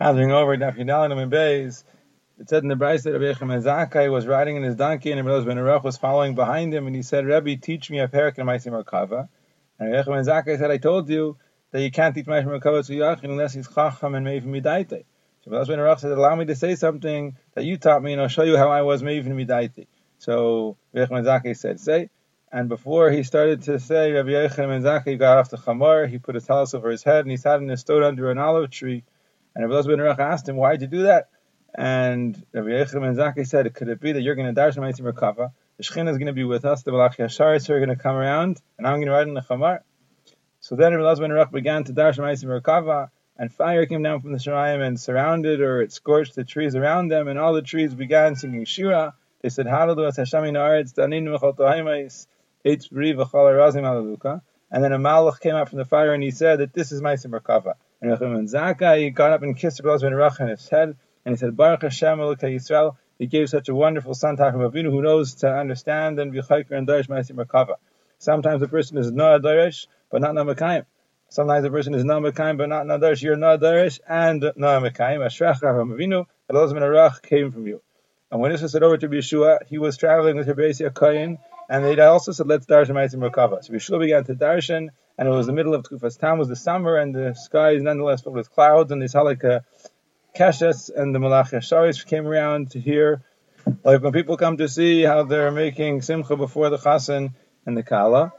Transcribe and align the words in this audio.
Chazering 0.00 0.32
over 0.32 0.56
Daf 0.56 0.80
and 0.80 1.30
Beis, 1.30 1.84
it 2.38 2.48
said 2.48 2.62
in 2.62 2.70
the 2.70 2.74
Braisa 2.74 3.02
that 3.02 3.20
Rabbi 3.20 3.34
Yechim 3.34 3.62
Zakai 3.62 4.10
was 4.10 4.26
riding 4.26 4.56
in 4.56 4.62
his 4.62 4.74
donkey 4.74 5.12
and 5.12 5.26
Rabbi 5.26 5.44
Ben 5.44 5.58
Aruch 5.58 5.84
was 5.84 5.98
following 5.98 6.34
behind 6.34 6.72
him 6.72 6.86
and 6.86 6.96
he 6.96 7.02
said, 7.02 7.26
Rabbi, 7.26 7.56
teach 7.56 7.90
me 7.90 7.98
a 7.98 8.08
perik 8.08 8.38
and 8.38 8.48
Maisim 8.48 8.72
Merkava. 8.72 9.28
And 9.78 9.92
Rabbi 9.92 10.08
Yechim 10.08 10.26
Zakai 10.26 10.58
said, 10.58 10.70
I 10.70 10.78
told 10.78 11.10
you 11.10 11.36
that 11.72 11.82
you 11.82 11.90
can't 11.90 12.14
teach 12.14 12.24
Maisim 12.24 12.46
Merkava 12.46 12.86
to 12.86 12.92
Yachin 12.94 13.24
unless 13.24 13.52
he's 13.52 13.68
Chacham 13.68 14.14
and 14.14 14.26
Meivim 14.26 14.46
Midaite. 14.46 15.04
So 15.44 15.50
Rabbi 15.50 15.66
Ben 15.66 15.78
Aruch 15.78 16.00
said, 16.00 16.12
allow 16.12 16.34
me 16.34 16.46
to 16.46 16.56
say 16.56 16.76
something 16.76 17.36
that 17.54 17.66
you 17.66 17.76
taught 17.76 18.02
me 18.02 18.14
and 18.14 18.22
I'll 18.22 18.28
show 18.28 18.44
you 18.44 18.56
how 18.56 18.70
I 18.70 18.80
was 18.80 19.02
Meivim 19.02 19.26
Midaite. 19.26 19.86
So 20.16 20.78
Rabbi 20.94 21.12
Yechim 21.12 21.24
Zakai 21.26 21.54
said, 21.54 21.78
say, 21.78 22.08
and 22.50 22.70
before 22.70 23.10
he 23.10 23.22
started 23.22 23.64
to 23.64 23.78
say, 23.78 24.12
Rabbi 24.12 24.30
Yechim 24.30 24.80
Zakai 24.80 25.18
got 25.18 25.36
off 25.36 25.50
the 25.50 25.58
chamar, 25.58 26.08
he 26.08 26.16
put 26.16 26.36
a 26.36 26.40
talis 26.40 26.72
over 26.72 26.88
his 26.88 27.02
head 27.02 27.20
and 27.20 27.30
he 27.30 27.36
sat 27.36 27.60
in 27.60 27.68
his 27.68 27.80
stone 27.80 28.02
under 28.02 28.30
an 28.30 28.38
olive 28.38 28.70
tree 28.70 29.04
and 29.54 29.68
Rabbi 29.68 29.88
Ben 29.88 29.98
Aruch 29.98 30.18
asked 30.18 30.48
him, 30.48 30.56
why 30.56 30.72
did 30.72 30.82
you 30.82 30.98
do 30.98 31.02
that? 31.04 31.28
And 31.74 32.40
Rabbi 32.52 32.68
Yechim 32.68 33.06
and 33.06 33.16
Zaki 33.16 33.44
said, 33.44 33.72
could 33.74 33.88
it 33.88 34.00
be 34.00 34.12
that 34.12 34.20
you're 34.20 34.34
going 34.34 34.52
to 34.52 34.60
darshan 34.60 34.78
Maitim 34.78 35.12
Merkava? 35.12 35.52
The 35.76 35.84
Shekhinah 35.84 36.10
is 36.10 36.18
going 36.18 36.26
to 36.26 36.32
be 36.32 36.44
with 36.44 36.64
us, 36.64 36.82
the 36.82 36.90
Malach 36.90 37.16
Yasharis 37.16 37.70
are 37.70 37.78
going 37.78 37.90
to 37.90 37.96
come 37.96 38.16
around, 38.16 38.60
and 38.76 38.86
I'm 38.86 38.96
going 38.96 39.06
to 39.06 39.12
ride 39.12 39.28
in 39.28 39.34
the 39.34 39.40
Chamar. 39.40 39.80
So 40.60 40.76
then 40.76 40.94
Rabbi 40.94 41.20
Ben 41.20 41.30
Aruch 41.30 41.52
began 41.52 41.84
to 41.84 41.92
darshan 41.92 42.18
Maitim 42.18 42.60
Merkava, 42.60 43.10
and 43.38 43.52
fire 43.52 43.86
came 43.86 44.02
down 44.02 44.20
from 44.20 44.32
the 44.32 44.38
Shamayim 44.38 44.86
and 44.86 45.00
surrounded 45.00 45.60
or 45.62 45.80
it 45.80 45.92
scorched 45.92 46.34
the 46.34 46.44
trees 46.44 46.74
around 46.74 47.08
them, 47.08 47.28
and 47.28 47.38
all 47.38 47.54
the 47.54 47.62
trees 47.62 47.94
began 47.94 48.36
singing 48.36 48.66
Shira. 48.66 49.14
They 49.40 49.48
said, 49.48 49.64
Hallelu 49.64 50.06
as 50.06 50.18
Hashem 50.18 50.44
in 50.44 50.54
Aretz, 50.54 50.92
Daninu 50.92 51.38
Mechal 51.38 51.56
Tohaimais, 51.56 52.26
Eitz 52.66 52.90
Bri 52.90 53.14
V'chal 53.14 53.32
Arazim 53.32 53.82
Alaluka. 53.84 54.42
And 54.70 54.84
then 54.84 54.92
a 54.92 54.98
Malach 54.98 55.40
came 55.40 55.54
out 55.54 55.70
from 55.70 55.78
the 55.78 55.86
fire 55.86 56.12
and 56.12 56.22
he 56.22 56.30
said 56.30 56.60
that 56.60 56.74
this 56.74 56.92
is 56.92 57.00
Maitim 57.00 57.30
Merkava. 57.30 57.74
And 58.02 58.10
Rechim 58.10 58.50
Zaka, 58.50 58.98
he 58.98 59.10
got 59.10 59.32
up 59.32 59.42
and 59.42 59.56
kissed 59.56 59.80
Rabbi 59.84 60.08
Ben 60.08 60.48
his 60.48 60.68
head, 60.68 60.96
and 61.24 61.34
he 61.34 61.36
said, 61.36 61.56
Baruch 61.56 61.82
Hashem 61.82 62.18
Elokei 62.18 62.54
Yisrael, 62.54 62.96
he 63.18 63.26
gave 63.26 63.50
such 63.50 63.68
a 63.68 63.74
wonderful 63.74 64.14
son, 64.14 64.38
Tachim 64.38 64.66
Avinu, 64.70 64.90
who 64.90 65.02
knows 65.02 65.34
to 65.36 65.52
understand 65.52 66.18
and 66.18 66.32
be 66.32 66.40
chayker 66.40 66.72
and 66.72 66.88
darish 66.88 67.08
ma'asim 67.08 67.32
merkava. 67.32 67.74
Sometimes 68.18 68.62
a 68.62 68.68
person 68.68 68.96
is 68.96 69.12
not 69.12 69.36
a 69.36 69.40
darish, 69.40 69.86
but 70.10 70.22
not 70.22 70.34
namakayim. 70.34 70.86
Sometimes 71.28 71.64
a 71.66 71.70
person 71.70 71.94
is 71.94 72.04
namakayim, 72.04 72.56
but 72.56 72.70
not 72.70 72.86
nadarish. 72.86 73.22
You're 73.22 73.36
not 73.36 73.60
darish 73.60 74.00
and 74.08 74.40
namakayim. 74.42 75.24
Ashrech 75.24 75.60
Rav 75.62 75.86
Avinu, 75.86 76.24
Elazim 76.50 76.74
Ben 76.74 76.82
Arach 76.82 77.20
came 77.20 77.52
from 77.52 77.66
you. 77.66 77.82
And 78.30 78.40
when 78.40 78.50
this 78.52 78.62
was 78.62 78.72
said 78.72 78.82
over 78.82 78.96
to 78.96 79.08
Yeshua, 79.08 79.66
he 79.66 79.76
was 79.76 79.98
traveling 79.98 80.36
with 80.36 80.48
Rabbi 80.48 80.70
Kayin, 80.70 81.38
and 81.70 81.84
they 81.84 81.98
also 82.00 82.32
said, 82.32 82.48
let's 82.48 82.66
darshan 82.66 82.96
ma'asim 82.96 83.20
merkava. 83.20 83.62
So 83.62 83.72
Yeshua 83.72 84.00
began 84.00 84.24
to 84.24 84.34
darshan, 84.34 84.88
and 85.16 85.28
it 85.28 85.30
was 85.30 85.46
the 85.46 85.52
middle 85.52 85.72
of 85.72 85.84
Tkufas 85.84 86.18
Tam, 86.18 86.38
was 86.38 86.48
the 86.48 86.56
summer, 86.56 86.96
and 86.96 87.14
the 87.14 87.34
sky 87.34 87.70
is 87.70 87.82
nonetheless 87.84 88.22
filled 88.22 88.34
with 88.34 88.50
clouds, 88.50 88.90
and 88.90 89.00
they 89.00 89.06
saw 89.06 89.22
like 89.22 89.44
Keshes 90.36 90.90
and 90.94 91.14
the 91.14 91.20
Malach 91.20 91.52
Yasharis 91.52 92.04
came 92.04 92.26
around 92.26 92.72
to 92.72 92.80
hear, 92.80 93.22
like 93.84 94.02
when 94.02 94.12
people 94.12 94.36
come 94.36 94.56
to 94.56 94.68
see 94.68 95.02
how 95.02 95.22
they're 95.22 95.52
making 95.52 96.02
Simcha 96.02 96.36
before 96.36 96.70
the 96.70 96.76
Chasen 96.76 97.34
and 97.64 97.76
the 97.76 97.84
Kala. 97.84 98.32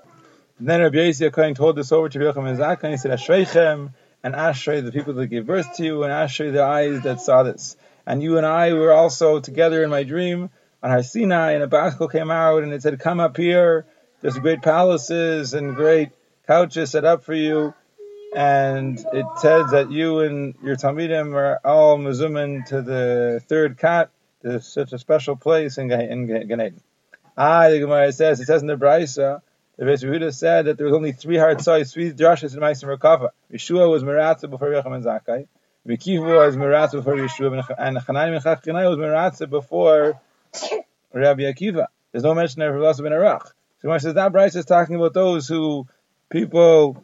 And 0.60 0.68
then 0.68 0.82
Rabbi 0.82 0.98
Yossi 0.98 1.32
Kohen 1.32 1.56
told 1.56 1.78
this 1.78 1.94
over 1.94 2.10
to 2.10 2.20
Rabbi 2.20 2.38
Yochanan 2.38 2.58
Zaka, 2.58 2.84
and 2.84 2.92
he 2.92 2.98
said, 2.98 3.12
Ashreichem, 3.12 3.94
and 4.24 4.36
Ashrei, 4.36 4.84
the 4.84 4.92
people 4.92 5.14
that 5.14 5.28
gave 5.28 5.46
birth 5.46 5.78
to 5.78 5.86
you, 5.86 6.04
and 6.04 6.12
Ashrei, 6.12 6.52
the 6.52 6.64
eyes 6.64 7.02
that 7.04 7.22
saw 7.22 7.44
this. 7.44 7.78
And 8.06 8.22
you 8.22 8.38
and 8.38 8.46
I 8.46 8.74
were 8.74 8.92
also 8.92 9.40
together 9.40 9.84
in 9.86 9.90
my 9.90 10.04
dream 10.04 10.50
on 10.84 10.90
Har 10.90 11.04
Sinai, 11.04 11.52
and 11.52 11.64
a 11.64 11.68
bas 11.68 11.96
kol 11.96 12.08
came 12.08 12.32
out, 12.32 12.64
and 12.64 12.74
it 12.74 12.82
said, 12.82 13.00
come 13.00 13.20
up 13.20 13.38
here, 13.38 13.86
there's 14.22 14.38
great 14.38 14.62
palaces 14.62 15.54
and 15.54 15.76
great 15.76 16.10
couches 16.48 16.92
set 16.92 17.06
up 17.06 17.24
for 17.24 17.34
you, 17.34 17.74
and 18.36 19.00
it 19.14 19.26
says 19.38 19.72
that 19.72 19.92
you 19.92 20.20
and 20.22 20.56
your 20.64 20.76
Talmidim 20.76 21.34
are 21.36 21.60
all 21.64 21.98
mezumin 21.98 22.66
to 22.68 22.82
the 22.82 23.42
third 23.48 23.78
kat, 23.78 24.10
to 24.42 24.60
such 24.60 24.92
a 24.94 24.98
special 24.98 25.36
place 25.36 25.78
in, 25.78 25.92
in. 25.92 26.82
Ah, 27.38 27.70
the 27.70 27.80
Gemara 27.80 28.12
says, 28.12 28.40
it 28.40 28.46
says 28.46 28.62
in 28.62 28.68
the 28.68 28.76
Braisa, 28.76 29.42
the 29.78 29.86
Beis 29.86 30.04
Yehuda 30.04 30.34
said 30.34 30.66
that 30.66 30.78
there 30.78 30.88
was 30.88 30.96
only 30.96 31.12
three 31.12 31.38
sides, 31.60 31.94
three 31.94 32.12
drashas 32.12 32.54
in 32.54 32.60
Meisim 32.60 32.96
Rakava. 32.96 33.30
Yeshua 33.54 33.90
was 33.90 34.04
Meratza 34.04 34.50
before 34.50 34.70
Yecham 34.70 34.94
and 34.96 35.06
Zakai. 35.06 35.48
Vikivu 35.88 36.46
was 36.46 36.56
Meratza 36.56 36.94
before 36.94 37.16
Yeshua, 37.16 37.64
and 37.78 37.98
Chanaim 37.98 38.36
and 38.36 38.44
Chachkinai 38.44 38.90
was 38.90 38.98
Meratza 38.98 39.50
before 39.50 40.20
Rabbi 41.14 41.44
Akiva. 41.44 41.88
There's 42.12 42.24
no 42.24 42.34
mention 42.34 42.62
of 42.62 42.74
Rabbi 42.74 43.04
Ben 43.04 43.12
Arach. 43.12 43.46
So 43.46 43.88
Gemara 43.88 44.00
says 44.00 44.14
that 44.14 44.32
Braisa 44.32 44.58
is 44.58 44.66
talking 44.66 44.96
about 44.96 45.14
those 45.14 45.48
who 45.48 45.88
people 46.30 47.04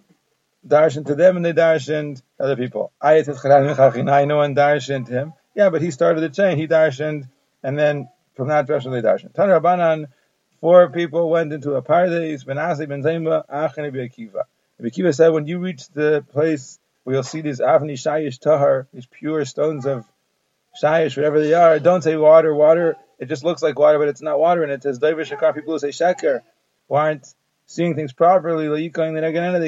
darshan 0.68 1.06
to 1.08 1.16
them 1.16 1.38
and 1.38 1.46
they 1.46 1.54
darshaned 1.54 2.22
other 2.40 2.56
people. 2.56 2.92
I 3.02 3.22
know 3.22 4.38
one 4.38 4.56
darshaned 4.56 5.08
him. 5.08 5.34
Yeah, 5.56 5.70
but 5.70 5.82
he 5.82 5.92
started 5.92 6.22
the 6.22 6.30
chain. 6.30 6.58
He 6.58 6.68
darshaned, 6.68 7.28
and 7.64 7.80
then 7.80 8.10
from 8.36 8.50
that 8.50 8.68
darshan 8.68 8.92
they 8.92 9.02
darshaned. 9.02 9.34
Tan 9.34 9.50
Rabbanan, 9.50 10.08
four 10.62 10.90
people 10.90 11.30
went 11.30 11.52
into 11.52 11.74
a 11.74 11.82
paradise. 11.82 12.44
Ben 12.44 12.58
Azai, 12.58 12.88
Ben 12.88 13.02
Zayma, 13.02 13.44
Ach, 13.50 13.76
and 13.78 13.86
Rabbi 13.86 14.08
Akiva. 14.08 14.44
Rabbi 14.78 14.90
Akiva 14.90 15.16
said, 15.16 15.30
when 15.30 15.48
you 15.48 15.60
reach 15.60 15.88
the 15.90 16.24
place 16.32 16.78
where 17.04 17.16
you'll 17.16 17.24
see 17.24 17.42
these 17.42 17.60
Avni 17.60 17.94
Shayish 17.94 18.40
Tahar, 18.40 18.88
these 18.94 19.08
pure 19.08 19.46
stones 19.46 19.86
of 19.86 20.06
Shayish, 20.82 21.18
whatever 21.18 21.40
they 21.40 21.54
are, 21.54 21.80
don't 21.80 22.04
say 22.04 22.16
water, 22.18 22.54
water. 22.54 22.98
It 23.20 23.30
just 23.30 23.44
looks 23.44 23.62
like 23.62 23.78
water, 23.80 23.98
but 24.00 24.08
it's 24.08 24.22
not 24.22 24.40
water. 24.40 24.64
And 24.64 24.72
it 24.72 24.84
says, 24.84 25.00
David 25.00 25.28
Shakar, 25.28 25.54
people 25.56 25.74
who 25.74 25.80
say 25.80 25.90
Sheker, 25.90 26.42
who 26.88 26.96
aren't 26.96 27.28
seeing 27.66 27.96
things 27.96 28.14
properly, 28.14 28.68
they 28.68 28.90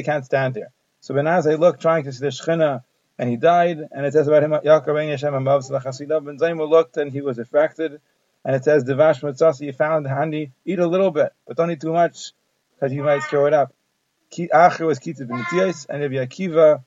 can't 0.04 0.26
stand 0.26 0.54
there. 0.54 0.72
So 1.02 1.14
Ben 1.14 1.26
Azai 1.26 1.58
looked, 1.58 1.82
trying 1.82 2.04
to 2.04 2.12
see 2.12 2.20
the 2.20 2.28
Shechina, 2.28 2.84
and 3.18 3.30
he 3.30 3.38
died. 3.38 3.80
And 3.92 4.06
it 4.06 4.14
says 4.14 4.28
about 4.28 4.44
him, 4.44 4.52
Yaakov 4.52 4.86
Ben 4.86 5.10
Yeshem 5.10 5.34
Amav. 5.34 6.26
Ben 6.26 6.38
Zayma 6.38 6.70
looked, 6.70 6.98
and 6.98 7.12
he 7.12 7.22
was 7.22 7.40
affected. 7.40 8.00
And 8.46 8.56
it 8.56 8.64
says, 8.64 8.84
Devash 8.84 9.22
Matzasi, 9.22 9.62
you 9.62 9.74
found 9.74 10.08
handy, 10.08 10.52
eat 10.64 10.80
a 10.80 10.88
little 10.88 11.12
bit, 11.12 11.34
but 11.46 11.58
don't 11.58 11.72
eat 11.72 11.82
too 11.82 11.92
much, 11.92 12.32
because 12.76 12.94
you 12.94 13.04
might 13.04 13.22
throw 13.24 13.48
it 13.48 13.54
up. 13.54 13.74
Acher 14.32 14.86
was 14.86 15.00
Kitzit 15.00 15.28
Ben 15.28 15.44
and 15.90 16.02
Rabbi 16.02 16.24
Akiva 16.26 16.84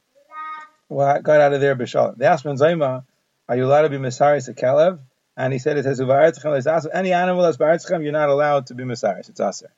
got 0.89 1.41
out 1.41 1.53
of 1.53 1.61
there 1.61 1.75
B'Shalom. 1.77 2.17
They 2.17 2.25
asked 2.25 2.45
Ben 2.45 2.57
Zayma, 2.57 3.05
are 3.49 3.57
you 3.57 3.67
allowed 3.67 3.83
to 3.83 3.89
be 3.91 3.99
Mesaris 3.99 4.49
a 4.49 4.55
Kalev? 4.55 5.01
And 5.37 5.53
he 5.53 5.59
said, 5.59 5.79
it 5.79 5.85
says, 5.85 6.01
any 6.01 7.13
animal 7.13 7.43
that's 7.43 7.57
Ba'aretzachem, 7.57 8.03
you're 8.03 8.13
not 8.13 8.29
allowed 8.29 8.67
to 8.67 8.75
be 8.75 8.85
Mesaris. 8.85 9.31
It's 9.31 9.41
Aser. 9.41 9.73